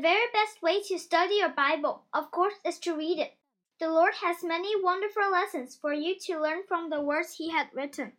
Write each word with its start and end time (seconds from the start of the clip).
very 0.00 0.26
best 0.32 0.62
way 0.62 0.82
to 0.82 0.98
study 0.98 1.36
your 1.36 1.50
Bible, 1.50 2.04
of 2.12 2.30
course, 2.30 2.54
is 2.64 2.78
to 2.80 2.96
read 2.96 3.18
it. 3.18 3.36
The 3.78 3.90
Lord 3.90 4.14
has 4.22 4.42
many 4.42 4.80
wonderful 4.82 5.30
lessons 5.30 5.76
for 5.76 5.92
you 5.92 6.18
to 6.26 6.40
learn 6.40 6.62
from 6.68 6.90
the 6.90 7.00
words 7.00 7.34
He 7.36 7.50
had 7.50 7.68
written. 7.74 8.12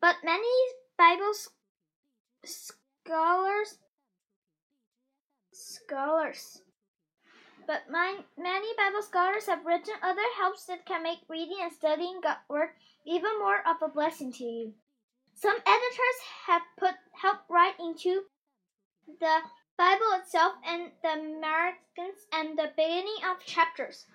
But 0.00 0.16
many 0.24 0.48
Bible 0.96 1.32
scholars 2.44 3.78
scholars 5.52 6.60
but 7.66 7.90
my, 7.90 8.18
many 8.38 8.68
Bible 8.76 9.02
scholars 9.02 9.46
have 9.46 9.66
written 9.66 9.94
other 10.00 10.22
helps 10.36 10.66
that 10.66 10.86
can 10.86 11.02
make 11.02 11.18
reading 11.28 11.58
and 11.60 11.72
studying 11.72 12.20
God's 12.20 12.38
Word 12.48 12.70
even 13.04 13.38
more 13.40 13.58
of 13.66 13.82
a 13.82 13.88
blessing 13.88 14.32
to 14.34 14.44
you. 14.44 14.74
Some 15.34 15.56
editors 15.56 16.18
have 16.46 16.62
put 16.78 16.94
help 17.12 17.38
right 17.50 17.74
into 17.80 18.22
the 19.20 19.40
Bible 19.78 20.12
itself 20.14 20.54
and 20.66 20.90
the 21.02 21.16
margins 21.40 22.26
and 22.32 22.58
the 22.58 22.72
beginning 22.76 23.18
of 23.30 23.44
chapters. 23.44 24.06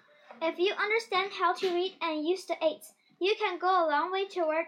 If 0.41 0.57
you 0.57 0.73
understand 0.73 1.31
how 1.33 1.53
to 1.53 1.73
read 1.73 1.95
and 2.01 2.25
use 2.25 2.45
the 2.45 2.57
aids, 2.63 2.93
you 3.19 3.35
can 3.37 3.59
go 3.59 3.67
a 3.67 3.89
long 3.89 4.11
way 4.11 4.25
toward 4.27 4.65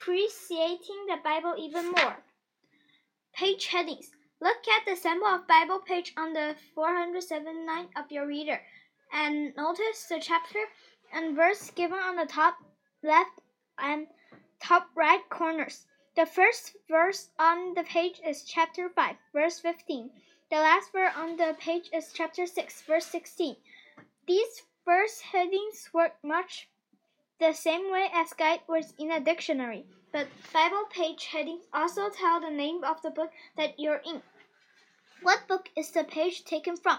appreciating 0.00 1.06
the 1.06 1.16
Bible 1.24 1.54
even 1.58 1.90
more. 1.92 2.16
Page 3.32 3.66
headings. 3.66 4.10
Look 4.40 4.68
at 4.68 4.84
the 4.84 4.94
sample 4.94 5.26
of 5.26 5.48
Bible 5.48 5.80
page 5.80 6.12
on 6.16 6.32
the 6.32 6.54
479 6.74 7.88
of 7.96 8.12
your 8.12 8.26
reader 8.26 8.60
and 9.12 9.56
notice 9.56 10.06
the 10.08 10.20
chapter 10.20 10.60
and 11.12 11.34
verse 11.34 11.70
given 11.70 11.98
on 11.98 12.16
the 12.16 12.26
top 12.26 12.58
left 13.02 13.40
and 13.78 14.06
top 14.60 14.88
right 14.94 15.22
corners. 15.30 15.86
The 16.18 16.26
first 16.26 16.74
verse 16.88 17.28
on 17.38 17.74
the 17.74 17.84
page 17.84 18.20
is 18.26 18.42
chapter 18.42 18.88
5, 18.88 19.16
verse 19.32 19.60
15. 19.60 20.10
The 20.50 20.56
last 20.56 20.90
verse 20.90 21.14
on 21.14 21.36
the 21.36 21.54
page 21.60 21.90
is 21.92 22.12
chapter 22.12 22.44
6, 22.44 22.82
verse 22.82 23.06
16. 23.06 23.54
These 24.26 24.62
verse 24.84 25.20
headings 25.20 25.90
work 25.92 26.16
much 26.24 26.70
the 27.38 27.52
same 27.52 27.92
way 27.92 28.08
as 28.12 28.32
guide 28.32 28.62
words 28.66 28.94
in 28.98 29.12
a 29.12 29.20
dictionary, 29.20 29.86
but 30.10 30.26
Bible 30.52 30.86
page 30.90 31.26
headings 31.26 31.68
also 31.72 32.10
tell 32.10 32.40
the 32.40 32.50
name 32.50 32.82
of 32.82 33.00
the 33.02 33.10
book 33.10 33.30
that 33.56 33.78
you're 33.78 34.02
in. 34.04 34.20
What 35.22 35.46
book 35.46 35.70
is 35.76 35.92
the 35.92 36.02
page 36.02 36.44
taken 36.44 36.76
from? 36.76 36.98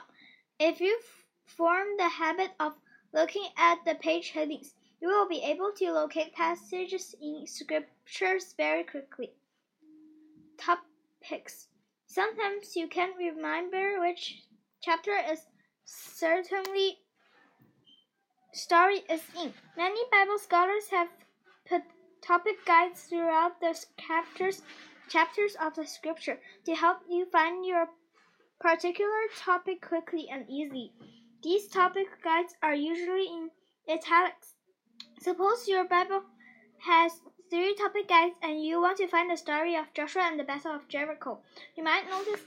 If 0.61 0.79
you 0.79 0.97
form 1.45 1.87
the 1.97 2.07
habit 2.07 2.51
of 2.57 2.77
looking 3.11 3.49
at 3.57 3.83
the 3.83 3.95
page 3.95 4.29
headings, 4.29 4.75
you 5.01 5.07
will 5.07 5.27
be 5.27 5.43
able 5.43 5.71
to 5.77 5.91
locate 5.91 6.33
passages 6.33 7.15
in 7.21 7.45
scriptures 7.47 8.53
very 8.57 8.83
quickly. 8.83 9.31
Topics. 10.57 11.67
Sometimes 12.05 12.75
you 12.75 12.87
can't 12.87 13.15
remember 13.17 13.99
which 13.99 14.43
chapter 14.81 15.11
is 15.31 15.39
certainly 15.85 16.97
story 18.51 19.03
is 19.09 19.21
in. 19.39 19.53
Many 19.77 20.01
Bible 20.11 20.37
scholars 20.39 20.89
have 20.91 21.07
put 21.67 21.83
topic 22.21 22.65
guides 22.65 23.03
throughout 23.03 23.61
the 23.61 23.77
chapters 23.97 24.61
chapters 25.09 25.55
of 25.59 25.73
the 25.75 25.85
scripture 25.85 26.39
to 26.65 26.75
help 26.75 26.99
you 27.09 27.25
find 27.31 27.65
your 27.65 27.87
particular 28.59 29.21
topic 29.37 29.81
quickly 29.81 30.27
and 30.29 30.45
easily. 30.49 30.91
These 31.43 31.67
topic 31.67 32.07
guides 32.23 32.53
are 32.61 32.75
usually 32.75 33.25
in 33.25 33.49
italics. 33.89 34.55
Suppose 35.21 35.67
your 35.67 35.83
Bible 35.83 36.23
has 36.77 37.11
three 37.49 37.75
topic 37.75 38.07
guides 38.07 38.35
and 38.41 38.63
you 38.63 38.79
want 38.79 38.99
to 38.99 39.07
find 39.07 39.29
the 39.29 39.35
story 39.35 39.75
of 39.75 39.93
Joshua 39.93 40.21
and 40.21 40.39
the 40.39 40.45
Battle 40.45 40.73
of 40.73 40.87
Jericho. 40.87 41.39
You 41.75 41.83
might 41.83 42.09
notice 42.09 42.39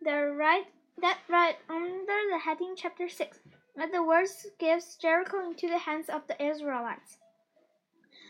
the 0.00 0.32
right 0.38 0.64
that 1.00 1.18
right 1.28 1.56
under 1.68 2.20
the 2.30 2.38
heading 2.38 2.74
chapter 2.76 3.08
6 3.08 3.40
that 3.74 3.90
the 3.90 4.04
words 4.04 4.46
gives 4.60 4.94
Jericho 4.94 5.44
into 5.44 5.66
the 5.66 5.78
hands 5.78 6.08
of 6.08 6.24
the 6.28 6.40
Israelites. 6.40 7.18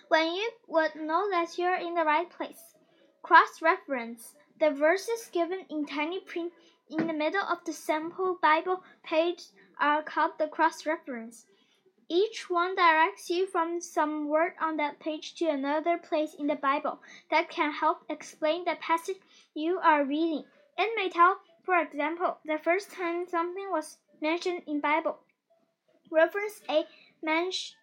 When 0.09 0.33
you 0.33 0.51
would 0.67 0.95
know 0.95 1.29
that 1.31 1.59
you're 1.59 1.77
in 1.77 1.93
the 1.95 2.05
right 2.05 2.31
place. 2.31 2.75
Cross 3.23 3.61
reference. 3.61 4.35
The 4.61 4.71
verses 4.71 5.29
given 5.31 5.67
in 5.69 5.85
tiny 5.85 6.21
print 6.21 6.55
in 6.89 7.07
the 7.07 7.13
middle 7.13 7.45
of 7.45 7.63
the 7.67 7.75
sample 7.75 8.39
Bible 8.41 8.83
page 9.03 9.43
are 9.79 10.03
called 10.03 10.39
the 10.39 10.49
cross 10.49 10.87
reference. 10.87 11.45
Each 12.09 12.51
one 12.51 12.77
directs 12.77 13.31
you 13.31 13.47
from 13.47 13.81
some 13.81 14.29
word 14.29 14.53
on 14.61 14.77
that 14.77 15.01
page 15.01 15.35
to 15.37 15.47
another 15.47 15.97
place 15.97 16.35
in 16.35 16.47
the 16.47 16.55
Bible 16.55 17.01
that 17.31 17.49
can 17.49 17.73
help 17.73 18.05
explain 18.11 18.65
the 18.65 18.77
passage 18.81 19.17
you 19.55 19.79
are 19.79 20.05
reading. 20.05 20.45
It 20.77 20.91
may 20.97 21.09
tell, 21.09 21.39
for 21.63 21.81
example, 21.81 22.39
the 22.45 22.59
first 22.59 22.91
time 22.91 23.27
something 23.27 23.71
was 23.71 23.99
mentioned 24.21 24.63
in 24.67 24.81
Bible. 24.81 25.19
Reference 26.11 26.61
A 26.69 26.85
mention 27.23 27.77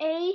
A 0.00 0.32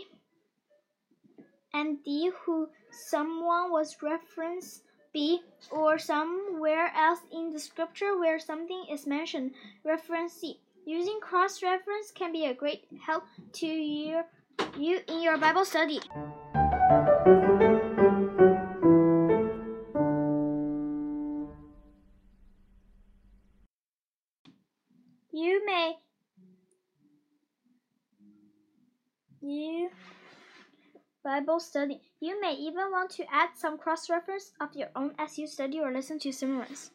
and 1.73 2.03
D 2.03 2.31
who 2.43 2.69
someone 2.91 3.71
was 3.71 4.01
referenced 4.01 4.83
B 5.11 5.41
or 5.71 5.97
somewhere 5.97 6.91
else 6.95 7.19
in 7.31 7.51
the 7.51 7.59
scripture 7.59 8.17
where 8.17 8.39
something 8.39 8.85
is 8.89 9.05
mentioned. 9.05 9.55
Reference 9.83 10.33
C. 10.33 10.59
Using 10.85 11.19
cross 11.21 11.61
reference 11.61 12.11
can 12.13 12.31
be 12.31 12.45
a 12.45 12.53
great 12.53 12.85
help 13.05 13.23
to 13.53 13.67
your, 13.67 14.25
you 14.77 15.01
in 15.07 15.21
your 15.21 15.37
Bible 15.37 15.65
study. 15.65 15.99
You 25.31 25.65
may 25.65 25.95
you 29.41 29.89
Bible 31.23 31.59
study. 31.59 32.01
You 32.19 32.41
may 32.41 32.53
even 32.53 32.91
want 32.91 33.11
to 33.11 33.25
add 33.31 33.49
some 33.55 33.77
cross 33.77 34.09
reference 34.09 34.51
of 34.59 34.73
your 34.73 34.89
own 34.95 35.13
as 35.17 35.37
you 35.37 35.47
study 35.47 35.79
or 35.79 35.91
listen 35.91 36.19
to 36.19 36.31
sermons. 36.31 36.91